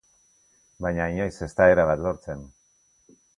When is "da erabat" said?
1.59-2.03